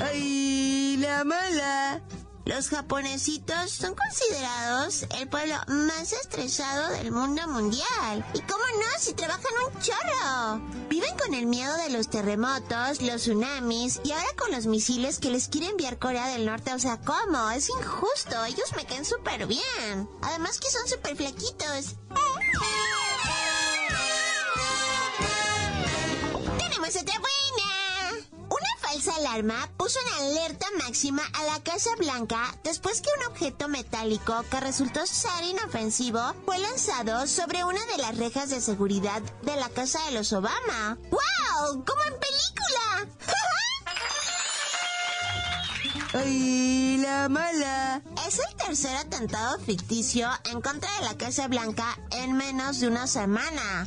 ¡Ay, 0.11 0.97
la 0.97 1.23
mala! 1.23 2.01
Los 2.47 2.69
japonesitos 2.69 3.71
son 3.71 3.93
considerados 3.93 5.05
el 5.19 5.27
pueblo 5.27 5.55
más 5.67 6.13
estresado 6.13 6.91
del 6.91 7.11
mundo 7.11 7.45
mundial. 7.49 8.25
¿Y 8.33 8.39
cómo 8.39 8.63
no 8.79 8.99
si 8.99 9.13
trabajan 9.13 9.51
un 9.65 9.81
chorro? 9.81 10.61
Viven 10.87 11.13
con 11.17 11.33
el 11.33 11.45
miedo 11.45 11.75
de 11.75 11.89
los 11.89 12.09
terremotos, 12.09 13.01
los 13.01 13.23
tsunamis 13.23 13.99
y 14.05 14.13
ahora 14.13 14.29
con 14.37 14.53
los 14.53 14.65
misiles 14.65 15.19
que 15.19 15.29
les 15.29 15.49
quiere 15.49 15.67
enviar 15.67 15.99
Corea 15.99 16.27
del 16.27 16.45
Norte. 16.45 16.73
O 16.73 16.79
sea, 16.79 17.01
¿cómo? 17.01 17.51
Es 17.51 17.67
injusto. 17.67 18.45
Ellos 18.45 18.71
me 18.77 18.85
caen 18.85 19.03
súper 19.03 19.45
bien. 19.45 20.09
Además 20.21 20.57
que 20.61 20.69
son 20.69 20.87
súper 20.87 21.17
flaquitos. 21.17 21.97
¡Tenemos 26.57 26.95
otra 26.95 27.19
falsa 28.87 29.15
alarma 29.17 29.69
puso 29.75 29.99
en 29.99 30.25
alerta 30.25 30.65
máxima 30.77 31.21
a 31.33 31.43
la 31.43 31.59
Casa 31.61 31.89
Blanca 31.97 32.55
después 32.63 33.01
que 33.01 33.09
un 33.19 33.25
objeto 33.25 33.67
metálico 33.67 34.45
que 34.49 34.61
resultó 34.61 35.05
ser 35.05 35.43
inofensivo 35.43 36.21
fue 36.45 36.57
lanzado 36.59 37.27
sobre 37.27 37.65
una 37.65 37.85
de 37.87 37.97
las 37.97 38.17
rejas 38.17 38.49
de 38.49 38.61
seguridad 38.61 39.21
de 39.41 39.55
la 39.57 39.67
casa 39.69 39.99
de 40.05 40.11
los 40.11 40.31
Obama. 40.31 40.97
¡Wow! 41.11 41.83
¡Como 41.83 42.01
en 42.03 42.15
película! 42.19 43.07
¡Ay, 46.13 46.97
la 46.97 47.27
mala! 47.27 48.01
Es 48.25 48.39
el 48.39 48.55
tercer 48.55 48.95
atentado 48.95 49.59
ficticio 49.59 50.29
en 50.49 50.61
contra 50.61 50.89
de 50.99 51.05
la 51.05 51.17
Casa 51.17 51.49
Blanca 51.49 51.99
en 52.11 52.37
menos 52.37 52.79
de 52.79 52.87
una 52.87 53.05
semana. 53.07 53.85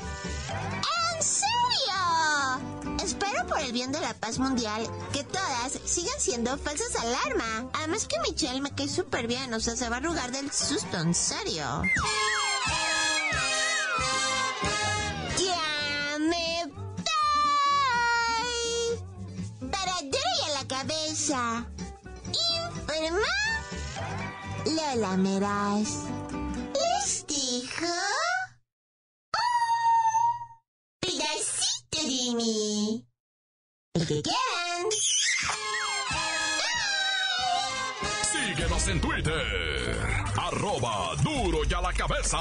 El 3.65 3.73
bien 3.73 3.93
de 3.93 4.01
la 4.01 4.15
paz 4.15 4.39
mundial 4.39 4.87
que 5.13 5.25
todas 5.25 5.79
sigan 5.85 6.19
siendo 6.19 6.57
falsas 6.59 6.95
alarma. 6.97 7.71
Además 7.75 8.07
que 8.07 8.19
Michelle 8.21 8.61
me 8.61 8.75
cae 8.75 8.89
súper 8.89 9.27
bien, 9.27 9.53
o 9.55 9.61
sea, 9.61 9.77
se 9.77 9.89
va 9.89 9.97
a 9.97 9.99
arrugar 9.99 10.33
del 10.33 10.51
susto, 10.51 10.99
en 10.99 11.15
serio. 11.15 11.83
¡Ya 15.39 16.19
me 16.19 16.65
voy! 16.67 16.91
Para 19.71 19.95
duro 20.03 20.31
y 20.39 20.51
a 20.51 20.55
la 20.63 20.69
cabeza. 20.69 21.65
Informa 22.67 23.29
Lola 24.67 25.17
Meraz. 25.17 25.89
Síguenos 38.33 38.89
en 38.89 39.01
Twitter, 39.01 39.97
arroba 40.37 41.15
duro 41.23 41.61
y 41.69 41.73
a 41.73 41.81
la 41.81 41.93
cabeza. 41.93 42.39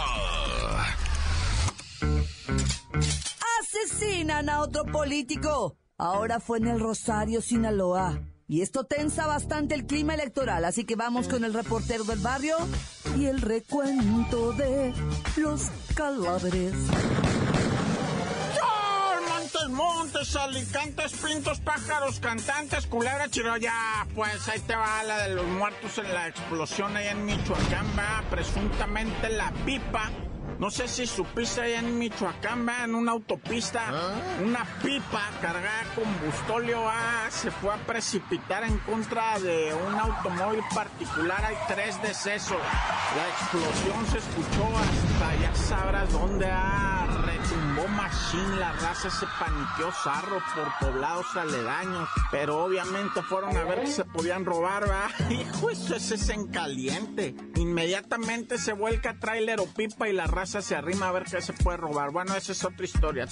Asesinan 3.59 4.49
a 4.49 4.61
otro 4.61 4.83
político. 4.85 5.77
Ahora 5.99 6.39
fue 6.39 6.57
en 6.57 6.69
el 6.69 6.79
Rosario, 6.79 7.39
Sinaloa. 7.39 8.19
Y 8.47 8.63
esto 8.63 8.85
tensa 8.85 9.27
bastante 9.27 9.75
el 9.75 9.85
clima 9.85 10.15
electoral, 10.15 10.65
así 10.65 10.85
que 10.85 10.95
vamos 10.95 11.27
con 11.27 11.43
el 11.43 11.53
reportero 11.53 12.03
del 12.03 12.17
barrio 12.17 12.57
y 13.15 13.25
el 13.25 13.41
recuento 13.41 14.53
de 14.53 14.91
los 15.38 15.67
cadáveres. 15.93 16.73
Montes, 19.69 20.35
alicantes, 20.35 21.13
pintos, 21.13 21.59
pájaros, 21.59 22.19
cantantes, 22.19 22.88
culebra, 22.88 23.29
chiroya. 23.29 23.73
Pues 24.15 24.47
ahí 24.47 24.59
te 24.61 24.75
va 24.75 25.03
la 25.03 25.23
de 25.23 25.35
los 25.35 25.45
muertos 25.45 25.97
en 25.97 26.13
la 26.13 26.27
explosión 26.27 26.95
allá 26.97 27.11
en 27.11 27.25
Michoacán, 27.25 27.85
va 27.97 28.23
presuntamente 28.29 29.29
la 29.29 29.51
pipa. 29.65 30.09
No 30.57 30.69
sé 30.69 30.89
si 30.89 31.07
supiste 31.07 31.61
allá 31.61 31.79
en 31.79 31.97
Michoacán, 31.97 32.67
va 32.67 32.83
en 32.83 32.93
una 32.93 33.13
autopista, 33.13 33.81
una 34.43 34.65
pipa 34.83 35.29
cargada 35.41 35.85
con 35.95 36.03
bustolio 36.25 36.81
va, 36.83 37.29
se 37.29 37.49
fue 37.49 37.73
a 37.73 37.77
precipitar 37.77 38.63
en 38.65 38.77
contra 38.79 39.39
de 39.39 39.73
un 39.73 39.95
automóvil 39.95 40.61
particular. 40.75 41.45
Hay 41.45 41.55
tres 41.67 42.01
decesos. 42.01 42.57
La 43.15 43.27
explosión 43.29 44.05
se 44.07 44.17
escuchó 44.17 44.67
hasta 44.77 45.35
ya 45.41 45.55
sabrás 45.55 46.11
dónde 46.11 46.47
ha 46.51 47.07
retumbó 47.50 47.88
machine, 47.88 48.60
la 48.60 48.72
raza 48.74 49.10
se 49.10 49.25
paniqueó 49.39 49.91
zarro 49.91 50.41
por 50.56 50.88
poblados 50.91 51.36
aledaños, 51.36 52.10
pero 52.32 52.63
obviamente 52.63 53.22
fueron 53.22 53.56
a 53.58 53.63
ver 53.63 53.82
que 53.82 53.88
se 53.88 54.06
podían 54.06 54.46
robar, 54.46 54.89
va. 54.89 55.10
Hijo, 55.29 55.70
eso 55.70 55.96
es 55.96 56.29
en 56.29 56.48
caliente. 56.48 57.36
Inmediatamente 57.56 58.58
se 58.58 58.74
vuelca 58.74 59.20
tráiler 59.20 59.60
o 59.60 59.65
pipa 59.65 60.10
y 60.10 60.13
la 60.13 60.27
raza 60.27 60.62
se 60.62 60.75
arrima 60.75 61.10
a 61.10 61.12
ver 61.12 61.24
qué 61.24 61.41
se 61.41 61.53
puede 61.53 61.77
robar. 61.77 62.12
Bueno, 62.12 62.36
esa 62.36 62.51
es 62.51 62.63
otra 62.63 62.86
historia. 62.86 63.27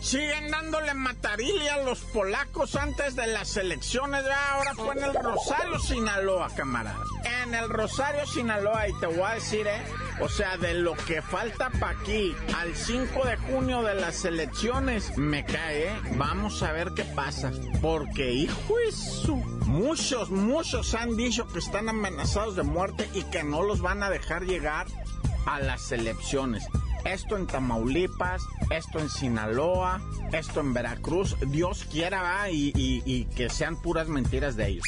Siguen 0.00 0.50
dándole 0.50 0.94
matarilia 0.94 1.74
a 1.74 1.82
los 1.82 2.00
polacos 2.00 2.76
antes 2.76 3.14
de 3.16 3.26
las 3.26 3.56
elecciones. 3.56 4.22
¿verdad? 4.22 4.38
Ahora 4.52 4.74
fue 4.74 4.94
en 4.94 5.04
el 5.04 5.14
Rosario, 5.14 5.78
Sinaloa, 5.78 6.48
camarada. 6.54 7.02
En 7.42 7.54
el 7.54 7.68
Rosario, 7.68 8.26
Sinaloa, 8.26 8.88
y 8.88 8.92
te 8.94 9.06
voy 9.06 9.22
a 9.22 9.34
decir, 9.34 9.66
¿eh? 9.66 9.82
O 10.20 10.28
sea, 10.28 10.56
de 10.56 10.74
lo 10.74 10.94
que 10.94 11.22
falta 11.22 11.70
para 11.78 11.98
aquí 12.00 12.34
al 12.56 12.74
5 12.74 13.24
de 13.24 13.36
junio 13.36 13.82
de 13.82 13.94
las 13.94 14.24
elecciones, 14.24 15.16
me 15.16 15.44
cae, 15.44 15.88
¿eh? 15.88 15.92
Vamos 16.16 16.62
a 16.62 16.72
ver 16.72 16.90
qué 16.96 17.04
pasa. 17.04 17.52
Porque, 17.80 18.32
hijo 18.32 18.74
eso, 18.88 19.36
muchos, 19.66 20.30
muchos 20.30 20.94
han 20.94 21.16
dicho 21.16 21.46
que 21.46 21.60
están 21.60 21.88
amenazados 21.88 22.56
de 22.56 22.64
muerte 22.64 23.08
y 23.14 23.22
que 23.24 23.44
no 23.44 23.62
los 23.62 23.80
van 23.80 24.02
a 24.02 24.10
dejar 24.10 24.44
llegar 24.44 24.86
a 25.46 25.60
las 25.60 25.92
elecciones. 25.92 26.64
Esto 27.04 27.36
en 27.36 27.46
Tamaulipas, 27.46 28.42
esto 28.70 28.98
en 28.98 29.08
Sinaloa, 29.08 30.00
esto 30.32 30.58
en 30.60 30.74
Veracruz. 30.74 31.36
Dios 31.46 31.86
quiera, 31.90 32.22
va, 32.22 32.50
y, 32.50 32.72
y- 32.74 33.24
que 33.36 33.48
sean 33.48 33.80
puras 33.80 34.08
mentiras 34.08 34.56
de 34.56 34.66
ellos. 34.66 34.84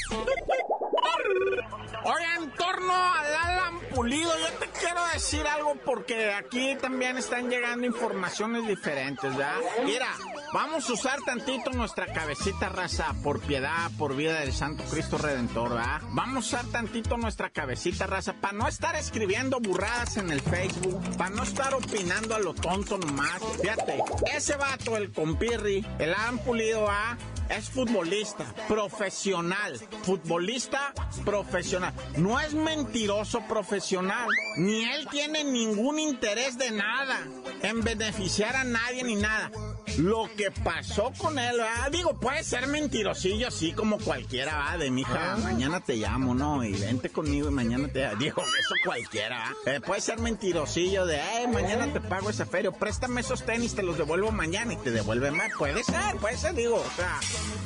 Oye, 2.05 2.25
en 2.39 2.51
torno 2.53 2.93
al 2.93 3.35
Alan 3.35 3.81
Pulido, 3.95 4.33
yo 4.39 4.59
te 4.59 4.69
quiero 4.69 5.05
decir 5.13 5.47
algo 5.47 5.75
porque 5.85 6.33
aquí 6.33 6.77
también 6.81 7.19
están 7.19 7.51
llegando 7.51 7.87
informaciones 7.87 8.67
diferentes, 8.67 9.37
¿verdad? 9.37 9.57
Mira, 9.85 10.09
Vamos 10.53 10.91
a 10.91 10.95
usar 10.95 11.21
tantito 11.23 11.71
nuestra 11.71 12.13
cabecita 12.13 12.69
raza 12.69 13.15
por 13.23 13.39
piedad, 13.41 13.89
por 13.97 14.17
vida 14.17 14.41
del 14.41 14.53
Santo 14.53 14.83
Cristo 14.91 15.17
Redentor, 15.17 15.71
¿verdad? 15.71 16.03
Vamos 16.09 16.37
a 16.53 16.57
usar 16.57 16.67
tantito 16.73 17.17
nuestra 17.17 17.51
cabecita 17.51 18.09
raza 18.09 18.33
para 18.33 18.55
no 18.55 18.67
estar 18.67 18.97
escribiendo 18.97 19.61
burradas 19.61 20.17
en 20.17 20.29
el 20.31 20.41
Facebook, 20.41 21.01
para 21.17 21.31
no 21.31 21.45
estar 21.45 21.73
opinando 21.73 22.35
a 22.35 22.41
lo 22.41 22.53
tonto 22.53 22.99
nomás. 22.99 23.41
Fíjate, 23.63 24.03
ese 24.35 24.57
vato, 24.57 24.97
el 24.97 25.13
compirri, 25.13 25.87
el 26.01 26.13
han 26.15 26.39
pulido 26.39 26.91
a 26.91 27.17
es 27.51 27.69
futbolista 27.69 28.45
profesional, 28.69 29.79
futbolista 30.03 30.93
profesional. 31.25 31.93
No 32.17 32.41
es 32.41 32.55
mentiroso 32.55 33.41
profesional, 33.49 34.29
ni 34.57 34.85
él 34.85 35.09
tiene 35.11 35.45
ningún 35.45 35.99
interés 35.99 36.57
de 36.57 36.71
nada 36.71 37.19
en 37.63 37.81
beneficiar 37.83 38.57
a 38.57 38.65
nadie 38.65 39.03
ni 39.03 39.17
nada. 39.17 39.51
Lo 39.99 40.29
que 40.37 40.51
pasó 40.51 41.13
con 41.19 41.39
él, 41.39 41.57
¿verdad? 41.57 41.91
digo, 41.91 42.15
puede 42.15 42.45
ser 42.45 42.67
mentirosillo 42.67 43.49
así 43.49 43.73
como 43.73 43.99
cualquiera, 43.99 44.57
va, 44.57 44.77
de 44.77 44.91
mi 44.91 45.03
hija, 45.03 45.37
mañana 45.43 45.81
te 45.81 45.97
llamo, 45.97 46.35
¿no? 46.35 46.65
Y 46.65 46.73
vente 46.73 47.11
conmigo 47.11 47.49
y 47.49 47.53
mañana 47.53 47.89
te 47.89 48.09
digo, 48.17 48.43
eso 48.43 48.75
cualquiera. 48.85 49.55
Eh, 49.67 49.81
puede 49.85 50.01
ser 50.01 50.19
mentirosillo 50.19 51.07
de, 51.07 51.17
eh, 51.17 51.49
mañana 51.53 51.93
te 51.93 52.01
pago 52.01 52.31
ese 52.31 52.47
ferio, 52.47 52.73
préstame 52.73 53.21
esos 53.21 53.45
tenis, 53.45 53.75
te 53.75 53.83
los 53.83 53.99
devuelvo 53.99 54.31
mañana 54.31 54.73
y 54.73 54.77
te 54.77 54.91
devuelve 54.91 55.31
más. 55.31 55.51
Puede 55.59 55.83
ser, 55.85 56.17
puede 56.21 56.37
ser, 56.37 56.55
digo, 56.55 56.77
o 56.77 56.97
sea, 56.97 57.19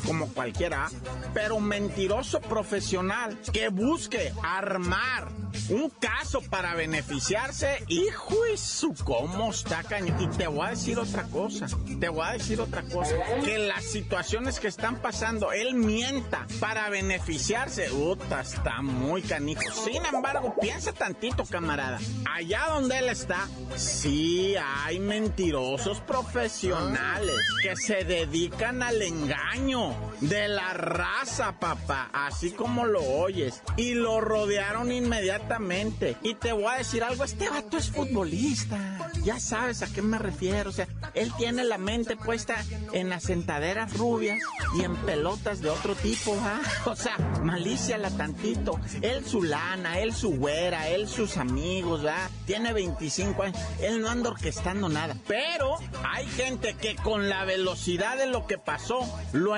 como 0.06 0.28
cualquiera, 0.28 0.88
pero 1.32 1.60
mentiroso 1.60 2.40
profesional 2.40 3.38
que 3.52 3.68
busque 3.68 4.32
armar 4.42 5.43
un 5.70 5.90
caso 5.90 6.40
para 6.50 6.74
beneficiarse, 6.74 7.84
hijo 7.88 8.34
y 8.52 8.56
su 8.56 8.94
cómo 8.94 9.50
está 9.50 9.82
cañón. 9.82 10.20
Y 10.20 10.28
te 10.36 10.46
voy 10.46 10.66
a 10.66 10.70
decir 10.70 10.98
otra 10.98 11.24
cosa, 11.24 11.66
te 11.98 12.08
voy 12.08 12.26
a 12.26 12.32
decir 12.32 12.60
otra 12.60 12.82
cosa, 12.82 13.14
que 13.44 13.58
las 13.58 13.84
situaciones 13.84 14.60
que 14.60 14.68
están 14.68 15.00
pasando, 15.00 15.52
él 15.52 15.74
mienta 15.74 16.46
para 16.60 16.88
beneficiarse, 16.90 17.88
puta, 17.90 18.40
está 18.40 18.82
muy 18.82 19.22
canijo. 19.22 19.62
Sin 19.84 20.04
embargo, 20.04 20.54
piensa 20.60 20.92
tantito, 20.92 21.44
camarada, 21.44 21.98
allá 22.32 22.66
donde 22.68 22.98
él 22.98 23.08
está, 23.08 23.48
sí 23.76 24.54
hay 24.56 24.98
mentirosos 24.98 26.00
profesionales 26.00 27.36
que 27.62 27.76
se 27.76 28.04
dedican 28.04 28.82
al 28.82 29.00
engaño 29.00 29.94
de 30.20 30.48
la 30.48 30.72
raza, 30.72 31.58
papá, 31.58 32.10
así 32.12 32.50
como 32.50 32.86
lo 32.86 33.02
oyes, 33.02 33.62
y 33.76 33.94
lo 33.94 34.20
rodearon 34.20 34.92
inmediatamente. 34.92 36.16
Y 36.22 36.34
te 36.34 36.52
voy 36.52 36.66
a 36.66 36.78
decir 36.78 37.02
algo, 37.02 37.24
este 37.24 37.48
vato 37.48 37.76
es 37.76 37.90
futbolista, 37.90 39.10
ya 39.22 39.40
sabes 39.40 39.82
a 39.82 39.92
qué 39.92 40.02
me 40.02 40.18
refiero, 40.18 40.70
o 40.70 40.72
sea, 40.72 40.88
él 41.14 41.32
tiene 41.36 41.64
la 41.64 41.78
mente 41.78 42.16
puesta 42.16 42.56
en 42.92 43.12
asentaderas 43.12 43.96
rubias 43.96 44.38
y 44.76 44.82
en 44.82 44.96
pelotas 44.96 45.60
de 45.60 45.70
otro 45.70 45.94
tipo, 45.94 46.36
¿ah? 46.40 46.60
O 46.86 46.96
sea, 46.96 47.16
malicia 47.42 47.98
la 47.98 48.10
tantito. 48.10 48.78
Él 49.02 49.24
su 49.24 49.42
lana, 49.42 49.98
él 49.98 50.14
su 50.14 50.36
güera, 50.36 50.88
él 50.88 51.08
sus 51.08 51.36
amigos, 51.36 52.02
¿ah? 52.08 52.28
Tiene 52.46 52.72
25 52.72 53.42
años, 53.42 53.58
él 53.80 54.00
no 54.00 54.10
anda 54.10 54.30
orquestando 54.30 54.88
nada. 54.88 55.16
Pero 55.26 55.76
hay 56.04 56.26
gente 56.26 56.74
que 56.74 56.96
con 56.96 57.28
la 57.28 57.44
velocidad 57.44 58.16
de 58.16 58.26
lo 58.26 58.46
que 58.46 58.58
pasó, 58.58 59.00
lo 59.32 59.54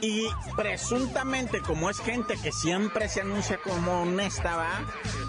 y 0.00 0.26
presuntamente, 0.56 1.60
como 1.60 1.90
es 1.90 1.98
gente 1.98 2.34
que 2.42 2.52
siempre 2.52 3.08
se 3.08 3.22
anuncia 3.22 3.58
como 3.62 4.02
honesta, 4.02 4.56
¿va? 4.56 4.80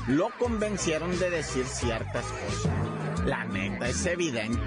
Lo 0.08 0.30
convencieron 0.38 1.18
de 1.20 1.30
decir 1.30 1.66
ciertas 1.66 2.25
cosas. 2.25 2.87
La 3.27 3.43
neta, 3.43 3.89
es 3.89 4.05
evidente. 4.05 4.57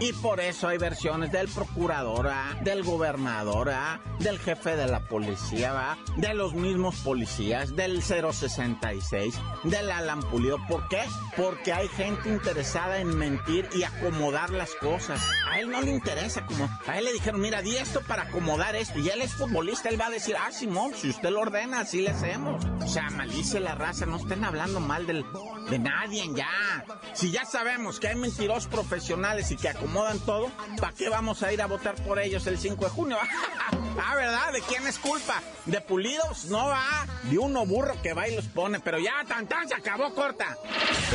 Y 0.00 0.12
por 0.12 0.40
eso 0.40 0.66
hay 0.66 0.76
versiones 0.76 1.30
del 1.30 1.46
procurador, 1.46 2.26
¿ah? 2.28 2.58
del 2.62 2.82
gobernador, 2.82 3.70
¿ah? 3.70 4.00
del 4.18 4.40
jefe 4.40 4.74
de 4.74 4.88
la 4.88 5.04
policía, 5.04 5.96
de 6.16 6.34
los 6.34 6.52
mismos 6.54 6.96
policías, 6.96 7.76
del 7.76 8.02
066, 8.02 9.38
del 9.62 9.90
Alan. 9.92 10.20
¿Por 10.20 10.88
qué? 10.88 11.02
Porque 11.36 11.72
hay 11.72 11.86
gente 11.86 12.28
interesada 12.28 12.98
en 12.98 13.16
mentir 13.16 13.68
y 13.72 13.84
acomodar 13.84 14.50
las 14.50 14.74
cosas. 14.74 15.24
A 15.48 15.60
él 15.60 15.70
no 15.70 15.80
le 15.80 15.92
interesa 15.92 16.44
como... 16.44 16.68
A 16.88 16.98
él 16.98 17.04
le 17.04 17.12
dijeron, 17.12 17.40
mira, 17.40 17.62
di 17.62 17.76
esto 17.76 18.00
para 18.00 18.22
acomodar 18.22 18.74
esto. 18.74 18.98
Y 18.98 19.08
él 19.10 19.22
es 19.22 19.32
futbolista, 19.32 19.90
él 19.90 20.00
va 20.00 20.06
a 20.06 20.10
decir, 20.10 20.34
ah, 20.36 20.50
Simón, 20.50 20.92
si 20.92 21.10
usted 21.10 21.30
lo 21.30 21.40
ordena, 21.40 21.80
así 21.80 22.02
le 22.02 22.10
hacemos. 22.10 22.64
O 22.82 22.88
sea, 22.88 23.10
malice 23.10 23.60
la 23.60 23.76
raza, 23.76 24.06
no 24.06 24.16
estén 24.16 24.44
hablando 24.44 24.80
mal 24.80 25.06
de 25.06 25.78
nadie 25.78 26.24
ya. 26.34 26.84
Si 27.14 27.30
ya 27.30 27.44
sabemos 27.44 28.00
que 28.00 28.07
hay 28.08 28.16
mentirosos 28.16 28.66
profesionales 28.66 29.50
y 29.50 29.56
que 29.56 29.68
acomodan 29.68 30.18
todo, 30.20 30.50
¿para 30.80 30.92
qué 30.94 31.08
vamos 31.08 31.42
a 31.42 31.52
ir 31.52 31.60
a 31.60 31.66
votar 31.66 31.94
por 31.96 32.18
ellos 32.18 32.46
el 32.46 32.58
5 32.58 32.84
de 32.84 32.90
junio? 32.90 33.18
ah, 34.02 34.14
¿verdad? 34.14 34.52
¿De 34.52 34.62
quién 34.62 34.86
es 34.86 34.98
culpa? 34.98 35.42
¿De 35.66 35.80
pulidos? 35.80 36.46
No 36.46 36.68
va. 36.68 37.06
De 37.24 37.38
uno 37.38 37.66
burro 37.66 38.00
que 38.02 38.14
va 38.14 38.28
y 38.28 38.34
los 38.34 38.46
pone. 38.46 38.80
Pero 38.80 38.98
ya, 38.98 39.24
tan 39.26 39.46
tan, 39.46 39.68
se 39.68 39.74
acabó 39.74 40.14
corta. 40.14 40.56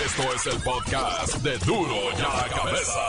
Esto 0.05 0.33
es 0.33 0.45
el 0.53 0.61
podcast 0.61 1.35
de 1.37 1.57
Duro 1.59 2.11
ya 2.11 2.27
la 2.27 2.49
cabeza. 2.49 2.99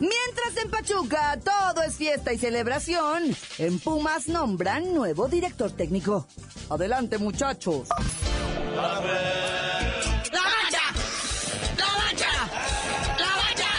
Mientras 0.00 0.56
en 0.62 0.70
Pachuca 0.70 1.38
todo 1.42 1.82
es 1.82 1.94
fiesta 1.94 2.32
y 2.32 2.38
celebración, 2.38 3.34
en 3.58 3.78
Pumas 3.78 4.28
nombran 4.28 4.92
nuevo 4.94 5.28
director 5.28 5.70
técnico. 5.70 6.26
Adelante, 6.68 7.18
muchachos. 7.18 7.88
¡La 8.76 8.82
mancha! 8.82 9.32
¡La 10.32 10.42
mancha! 11.96 12.32
¡La 13.16 13.30
mancha! 13.40 13.72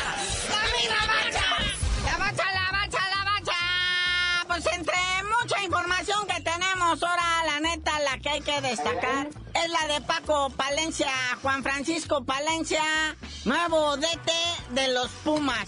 ¡La 0.49 0.61
misma 0.75 1.01
mancha! 1.05 1.47
La 2.03 2.17
bacha, 2.17 2.45
la 2.51 2.71
bacha, 2.71 3.01
la 3.09 3.23
bacha. 3.23 3.59
Pues 4.47 4.65
entre 4.73 4.97
mucha 5.39 5.63
información 5.63 6.25
que 6.25 6.41
tenemos 6.41 7.03
ahora, 7.03 7.43
la 7.45 7.59
neta, 7.59 7.99
la 7.99 8.17
que 8.17 8.29
hay 8.29 8.41
que 8.41 8.59
destacar 8.61 9.27
es 9.53 9.69
la 9.69 9.93
de 9.93 10.01
Paco 10.01 10.49
Palencia, 10.49 11.11
Juan 11.43 11.61
Francisco 11.61 12.23
Palencia, 12.25 12.81
nuevo 13.45 13.97
DT 13.97 14.31
de 14.71 14.87
los 14.93 15.11
Pumas. 15.23 15.67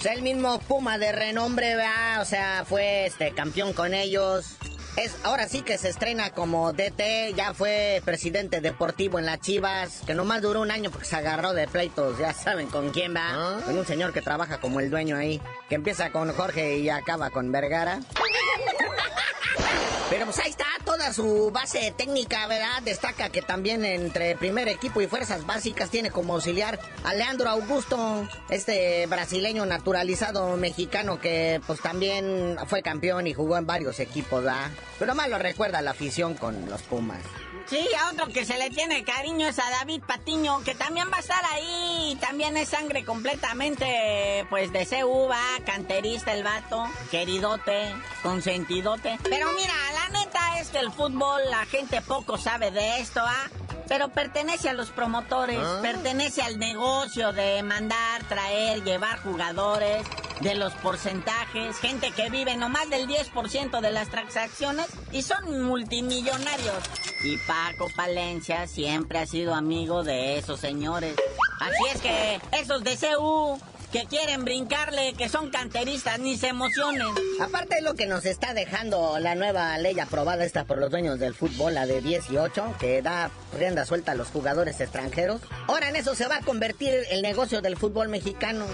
Es 0.00 0.06
el 0.06 0.22
mismo 0.22 0.58
Puma 0.58 0.98
de 0.98 1.12
renombre. 1.12 1.76
O 2.20 2.24
sea, 2.24 2.64
fue 2.68 3.06
este 3.06 3.32
campeón 3.32 3.72
con 3.72 3.94
ellos. 3.94 4.56
Es, 4.96 5.16
ahora 5.24 5.48
sí 5.48 5.62
que 5.62 5.76
se 5.76 5.88
estrena 5.88 6.30
como 6.30 6.72
DT, 6.72 7.34
ya 7.34 7.52
fue 7.52 8.00
presidente 8.04 8.60
deportivo 8.60 9.18
en 9.18 9.26
las 9.26 9.40
Chivas, 9.40 10.02
que 10.06 10.14
nomás 10.14 10.40
duró 10.40 10.60
un 10.60 10.70
año 10.70 10.90
porque 10.90 11.06
se 11.06 11.16
agarró 11.16 11.52
de 11.52 11.66
pleitos, 11.66 12.18
ya 12.18 12.32
saben 12.32 12.68
con 12.68 12.90
quién 12.90 13.14
va, 13.14 13.60
con 13.64 13.76
un 13.76 13.84
señor 13.84 14.12
que 14.12 14.22
trabaja 14.22 14.60
como 14.60 14.78
el 14.78 14.90
dueño 14.90 15.16
ahí, 15.16 15.40
que 15.68 15.74
empieza 15.74 16.10
con 16.10 16.32
Jorge 16.32 16.78
y 16.78 16.90
acaba 16.90 17.30
con 17.30 17.50
Vergara. 17.50 18.00
Pero 20.10 20.26
pues 20.26 20.38
ahí 20.38 20.50
está 20.50 20.66
toda 20.96 21.12
su 21.12 21.50
base 21.50 21.92
técnica, 21.96 22.46
¿verdad? 22.46 22.80
Destaca 22.84 23.28
que 23.28 23.42
también 23.42 23.84
entre 23.84 24.36
primer 24.36 24.68
equipo 24.68 25.00
y 25.00 25.08
fuerzas 25.08 25.44
básicas 25.44 25.90
tiene 25.90 26.12
como 26.12 26.34
auxiliar 26.34 26.78
a 27.02 27.14
Leandro 27.14 27.48
Augusto, 27.50 28.28
este 28.48 29.04
brasileño 29.06 29.66
naturalizado 29.66 30.56
mexicano 30.56 31.18
que 31.18 31.60
pues 31.66 31.80
también 31.80 32.56
fue 32.68 32.82
campeón 32.82 33.26
y 33.26 33.34
jugó 33.34 33.56
en 33.56 33.66
varios 33.66 33.98
equipos, 33.98 34.44
¿verdad? 34.44 34.70
Pero 35.00 35.16
más 35.16 35.28
lo 35.28 35.38
recuerda 35.38 35.82
la 35.82 35.90
afición 35.90 36.34
con 36.34 36.70
los 36.70 36.82
Pumas. 36.82 37.18
Sí, 37.66 37.88
a 37.98 38.10
otro 38.10 38.26
que 38.26 38.44
se 38.44 38.58
le 38.58 38.68
tiene 38.68 39.04
cariño 39.04 39.48
es 39.48 39.58
a 39.58 39.70
David 39.70 40.02
Patiño, 40.06 40.62
que 40.64 40.74
también 40.74 41.10
va 41.10 41.16
a 41.16 41.20
estar 41.20 41.42
ahí. 41.50 42.16
También 42.20 42.56
es 42.58 42.68
sangre 42.68 43.04
completamente, 43.04 44.46
pues, 44.50 44.70
de 44.70 44.86
CU, 44.86 45.28
va, 45.28 45.42
canterista 45.64 46.34
el 46.34 46.42
vato, 46.42 46.86
queridote, 47.10 47.94
consentidote. 48.22 49.18
Pero 49.22 49.50
mira, 49.52 49.72
la 49.94 50.20
neta 50.20 50.60
es 50.60 50.68
que 50.68 50.78
el 50.84 50.92
fútbol, 50.92 51.40
la 51.50 51.64
gente 51.66 52.00
poco 52.02 52.36
sabe 52.36 52.70
de 52.70 52.98
esto, 53.00 53.20
¿ah? 53.22 53.50
Pero 53.88 54.08
pertenece 54.08 54.68
a 54.68 54.72
los 54.72 54.90
promotores, 54.90 55.58
¿Ah? 55.60 55.80
pertenece 55.82 56.42
al 56.42 56.58
negocio 56.58 57.32
de 57.32 57.62
mandar, 57.62 58.22
traer, 58.28 58.82
llevar 58.82 59.18
jugadores, 59.20 60.06
de 60.40 60.54
los 60.54 60.72
porcentajes, 60.74 61.76
gente 61.78 62.10
que 62.10 62.28
vive 62.28 62.56
nomás 62.56 62.90
del 62.90 63.06
10% 63.06 63.80
de 63.80 63.90
las 63.90 64.08
transacciones 64.08 64.86
y 65.12 65.22
son 65.22 65.62
multimillonarios. 65.62 66.76
Y 67.22 67.36
Paco 67.38 67.88
Palencia 67.94 68.66
siempre 68.66 69.20
ha 69.20 69.26
sido 69.26 69.54
amigo 69.54 70.02
de 70.02 70.38
esos 70.38 70.60
señores. 70.60 71.16
Así 71.60 71.94
es 71.94 72.00
que 72.00 72.40
esos 72.52 72.82
de 72.82 72.96
CU 72.96 73.58
que 73.94 74.06
quieren 74.06 74.44
brincarle, 74.44 75.14
que 75.16 75.28
son 75.28 75.50
canteristas, 75.50 76.18
ni 76.18 76.36
se 76.36 76.48
emocionen. 76.48 77.06
Aparte 77.40 77.76
de 77.76 77.82
lo 77.82 77.94
que 77.94 78.06
nos 78.06 78.26
está 78.26 78.52
dejando 78.52 79.20
la 79.20 79.36
nueva 79.36 79.78
ley 79.78 80.00
aprobada 80.00 80.44
esta 80.44 80.64
por 80.64 80.78
los 80.78 80.90
dueños 80.90 81.20
del 81.20 81.32
fútbol, 81.32 81.74
la 81.74 81.86
de 81.86 82.00
18, 82.00 82.74
que 82.80 83.02
da 83.02 83.30
rienda 83.56 83.86
suelta 83.86 84.10
a 84.10 84.14
los 84.16 84.30
jugadores 84.30 84.80
extranjeros. 84.80 85.42
Ahora 85.68 85.90
en 85.90 85.94
eso 85.94 86.16
se 86.16 86.26
va 86.26 86.38
a 86.38 86.40
convertir 86.40 86.92
el 87.08 87.22
negocio 87.22 87.62
del 87.62 87.76
fútbol 87.76 88.08
mexicano. 88.08 88.66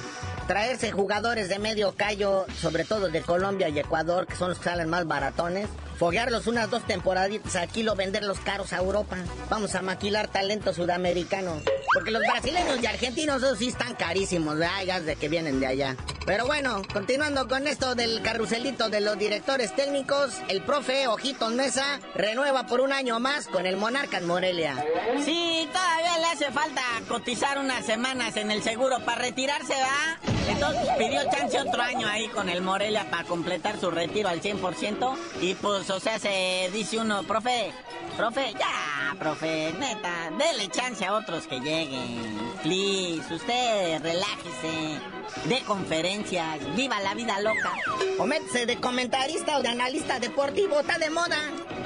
Traerse 0.51 0.91
jugadores 0.91 1.49
de 1.49 1.61
medio 1.61 1.95
callo, 1.95 2.45
sobre 2.61 2.83
todo 2.85 3.09
de 3.09 3.23
Colombia 3.23 3.69
y 3.69 3.79
Ecuador, 3.79 4.27
que 4.27 4.35
son 4.35 4.49
los 4.49 4.59
que 4.59 4.65
salen 4.65 4.91
más 4.91 5.07
baratones. 5.07 5.69
foguearlos 5.97 6.49
unas 6.49 6.69
dos 6.69 6.85
temporaditas 6.89 7.55
aquí, 7.55 7.85
lo 7.85 7.95
venderlos 7.95 8.41
caros 8.41 8.73
a 8.73 8.79
Europa. 8.79 9.17
Vamos 9.49 9.77
a 9.77 9.83
maquilar 9.83 10.27
talento 10.27 10.75
sudamericano. 10.75 11.61
Porque 11.95 12.11
los 12.11 12.23
brasileños 12.23 12.83
y 12.83 12.87
argentinos, 12.87 13.43
esos 13.45 13.59
sí 13.59 13.69
están 13.69 13.95
carísimos, 13.95 14.57
¿verdad? 14.57 14.83
Ya 14.87 15.01
de 15.01 15.15
que 15.15 15.29
vienen 15.29 15.61
de 15.61 15.67
allá. 15.67 15.97
Pero 16.27 16.47
bueno, 16.47 16.83
continuando 16.93 17.47
con 17.47 17.69
esto 17.69 17.95
del 17.95 18.21
carruselito 18.23 18.89
de 18.89 19.01
los 19.01 19.19
directores 19.19 19.75
técnicos, 19.77 20.33
el 20.49 20.63
profe 20.63 21.07
Ojitos 21.07 21.53
Mesa 21.53 22.01
renueva 22.15 22.67
por 22.67 22.81
un 22.81 22.93
año 22.93 23.21
más 23.21 23.47
con 23.47 23.67
el 23.67 23.77
Monarcas 23.77 24.23
Morelia. 24.23 24.85
Sí, 25.25 25.69
todavía 25.73 26.10
hace 26.33 26.51
falta 26.53 26.83
cotizar 27.09 27.59
unas 27.59 27.85
semanas 27.85 28.37
en 28.37 28.51
el 28.51 28.63
seguro 28.63 29.01
para 29.05 29.23
retirarse, 29.23 29.75
¿va? 29.75 30.19
Entonces 30.49 30.89
pidió 30.99 31.21
chance 31.31 31.59
otro 31.61 31.83
año 31.83 32.07
ahí 32.07 32.29
con 32.29 32.49
el 32.49 32.63
Morelia 32.63 33.11
para 33.11 33.25
completar 33.25 33.79
su 33.81 33.91
retiro 33.91 34.29
al 34.29 34.41
100%. 34.41 35.17
Y 35.41 35.55
pues, 35.55 35.91
o 35.91 35.99
sea, 35.99 36.19
se 36.19 36.71
dice 36.73 36.99
uno, 36.99 37.23
profe, 37.25 37.73
profe, 38.17 38.53
ya, 38.53 39.15
profe, 39.19 39.73
neta, 39.79 40.31
dele 40.39 40.69
chance 40.69 41.05
a 41.05 41.15
otros 41.15 41.47
que 41.47 41.61
lleguen. 41.61 42.39
Please, 42.63 43.35
usted 43.35 44.01
relájese, 44.03 45.01
de 45.45 45.61
conferencias, 45.63 46.59
viva 46.77 47.01
la 47.01 47.15
vida 47.15 47.41
loca. 47.41 47.73
O 48.19 48.27
métese 48.27 48.67
de 48.67 48.77
comentarista 48.77 49.59
o 49.59 49.63
de 49.63 49.69
analista 49.69 50.21
deportivo, 50.21 50.81
está 50.81 50.99
de 50.99 51.11
moda. 51.11 51.39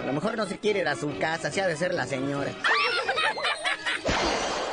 A 0.02 0.06
lo 0.06 0.12
mejor 0.12 0.36
no 0.36 0.46
se 0.46 0.58
quiere 0.58 0.80
ir 0.80 0.88
a 0.88 0.96
su 0.96 1.16
casa, 1.18 1.50
si 1.50 1.60
ha 1.60 1.66
de 1.66 1.76
ser 1.76 1.94
la 1.94 2.06
señora. 2.06 2.52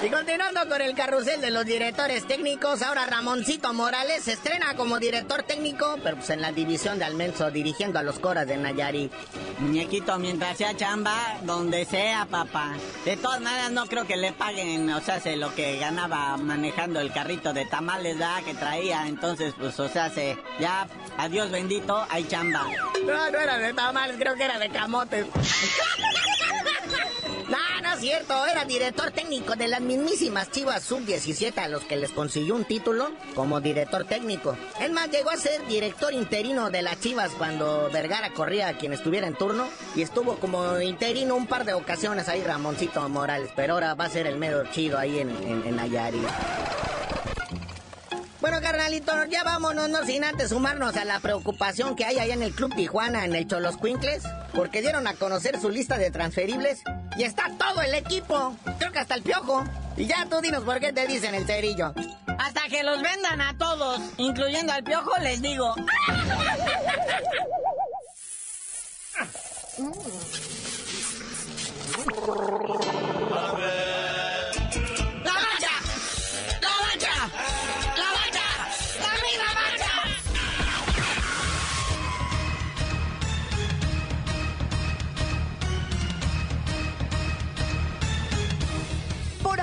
Y 0.04 0.10
continuando 0.10 0.68
con 0.68 0.82
el 0.82 0.96
carrusel 0.96 1.42
de 1.42 1.52
los 1.52 1.64
directores 1.64 2.26
técnicos, 2.26 2.82
ahora 2.82 3.06
Ramoncito 3.06 3.72
Morales 3.72 4.24
se 4.24 4.34
estrena 4.34 4.76
como 4.76 4.98
director 4.98 5.44
técnico, 5.44 5.96
pero 6.04 6.18
pues 6.18 6.32
en 6.32 6.42
la 6.42 6.52
división 6.52 6.98
de 6.98 7.06
Almenso, 7.06 7.52
dirigiendo 7.52 8.00
a 8.00 8.04
los 8.04 8.18
Coras 8.18 8.48
de 8.48 8.58
Nayarit. 8.58 9.12
Muñequito, 9.60 10.18
mientras 10.18 10.58
sea 10.58 10.76
chamba, 10.76 11.38
donde 11.44 11.86
sea, 11.86 12.26
papá. 12.26 12.74
De 13.06 13.16
todas 13.16 13.42
maneras, 13.42 13.72
no 13.72 13.86
creo 13.86 14.08
que 14.08 14.18
le 14.18 14.34
paguen, 14.34 14.90
o 14.90 15.02
sea, 15.02 15.20
se 15.20 15.36
lo 15.36 15.54
que 15.54 15.78
ganaba 15.78 16.36
manejando 16.38 17.00
el 17.00 17.14
carrito 17.14 17.54
de 17.54 17.66
tamales, 17.66 18.18
¿verdad? 18.18 18.42
Que 18.44 18.56
traía. 18.56 19.08
Entonces, 19.08 19.54
pues, 19.56 19.80
o 19.80 19.88
sea, 19.88 20.10
se, 20.10 20.36
ya, 20.60 20.88
adiós 21.18 21.52
bendito, 21.52 22.08
hay 22.10 22.28
chamba. 22.28 22.66
No, 23.06 23.30
no 23.30 23.38
era 23.38 23.60
de 23.60 23.72
tamales, 23.74 24.18
creo 24.18 24.34
que 24.34 24.46
era 24.46 24.58
de 24.58 24.70
camotes. 24.70 25.28
Cierto, 28.02 28.48
era 28.48 28.66
director 28.66 29.12
técnico 29.12 29.56
de 29.56 29.68
las 29.68 29.80
mismísimas 29.80 30.50
Chivas 30.50 30.82
Sub-17 30.82 31.56
a 31.60 31.68
los 31.68 31.84
que 31.84 31.98
les 31.98 32.10
consiguió 32.10 32.56
un 32.56 32.66
título 32.66 33.12
como 33.36 33.62
director 33.62 34.06
técnico. 34.06 34.58
Es 34.80 34.92
más, 34.92 35.12
llegó 35.12 35.30
a 35.30 35.38
ser 35.38 35.64
director 35.68 36.12
interino 36.12 36.72
de 36.72 36.82
las 36.82 37.00
Chivas 37.00 37.30
cuando 37.38 37.92
Vergara 37.94 38.34
corría 38.34 38.70
a 38.70 38.78
quien 38.80 38.94
estuviera 38.94 39.28
en 39.28 39.36
turno 39.36 39.68
y 39.96 40.02
estuvo 40.02 40.38
como 40.38 40.82
interino 40.82 41.36
un 41.36 41.46
par 41.46 41.64
de 41.64 41.76
ocasiones 41.76 42.28
ahí 42.28 42.42
Ramoncito 42.42 43.08
Morales, 43.08 43.52
pero 43.56 43.76
ahora 43.76 43.94
va 43.94 44.06
a 44.06 44.10
ser 44.10 44.26
el 44.26 44.38
medio 44.38 44.66
chido 44.72 44.98
ahí 44.98 45.20
en, 45.20 45.30
en, 45.30 45.64
en. 45.68 45.80
Bueno, 48.40 48.62
carnalito, 48.62 49.12
ya 49.26 49.44
vámonos, 49.44 49.90
no 49.90 50.04
sin 50.06 50.24
antes 50.24 50.50
sumarnos 50.50 50.98
a 50.98 51.06
la 51.06 51.20
preocupación 51.20 51.96
que 51.96 52.06
hay 52.06 52.18
allá 52.18 52.34
en 52.34 52.42
el 52.42 52.54
Club 52.54 52.74
Tijuana, 52.74 53.26
en 53.26 53.36
el 53.36 53.48
Cholos 53.48 53.78
Quincles, 53.78 54.24
porque 54.56 54.82
dieron 54.82 55.06
a 55.06 55.14
conocer 55.14 55.62
su 55.62 55.70
lista 55.70 56.00
de 56.00 56.10
transferibles 56.10 56.82
y 57.17 57.24
está 57.24 57.50
todo 57.58 57.82
el 57.82 57.93
equipo, 57.93 58.56
creo 58.80 58.91
que 58.91 59.00
hasta 59.00 59.15
el 59.15 59.24
piojo. 59.24 59.63
Y 59.97 60.06
ya 60.06 60.26
tú 60.30 60.39
dinos 60.41 60.63
por 60.63 60.80
qué 60.80 60.93
te 60.93 61.08
dicen 61.08 61.36
el 61.36 61.45
cerillo. 61.45 61.93
Hasta 62.39 62.62
que 62.69 62.84
los 62.84 63.02
vendan 63.02 63.41
a 63.41 63.58
todos, 63.58 64.00
incluyendo 64.17 64.74
al 64.74 64.84
piojo, 64.84 65.12
les 65.19 65.41
digo. 65.41 65.76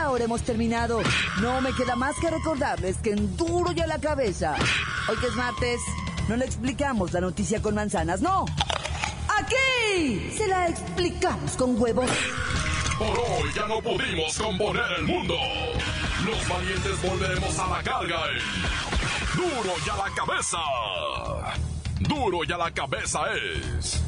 Por 0.09 0.13
ahora 0.13 0.25
hemos 0.25 0.41
terminado. 0.41 1.03
No 1.43 1.61
me 1.61 1.71
queda 1.75 1.95
más 1.95 2.17
que 2.19 2.31
recordarles 2.31 2.97
que 2.97 3.11
en 3.11 3.37
duro 3.37 3.73
y 3.77 3.81
a 3.81 3.87
la 3.87 3.99
cabeza. 3.99 4.57
Hoy 5.07 5.19
que 5.19 5.27
es 5.27 5.35
martes, 5.35 5.83
no 6.31 6.37
le 6.37 6.47
explicamos 6.47 7.13
la 7.13 7.21
noticia 7.21 7.61
con 7.61 7.75
manzanas, 7.75 8.23
no. 8.23 8.47
Aquí 9.29 10.33
se 10.35 10.47
la 10.47 10.67
explicamos 10.69 11.53
con 11.57 11.79
huevos. 11.79 12.09
Por 12.99 13.19
hoy 13.19 13.53
ya 13.55 13.67
no 13.67 13.83
pudimos 13.83 14.39
componer 14.39 14.91
el 14.97 15.05
mundo. 15.05 15.35
Los 16.25 16.49
valientes 16.49 17.03
volveremos 17.03 17.59
a 17.59 17.67
la 17.67 17.83
carga 17.83 18.21
Duro 19.37 19.75
y 19.85 19.91
a 19.91 19.97
la 19.97 20.15
cabeza. 20.15 20.59
Duro 22.01 22.45
y 22.45 22.47
la 22.47 22.71
cabeza 22.71 23.21
es 23.35 24.08